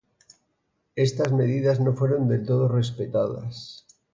Éstas 0.95 1.31
medidas 1.31 1.79
no 1.79 1.93
fueron 1.93 2.27
del 2.27 2.43
todo 2.43 2.67
respetadas. 2.67 3.85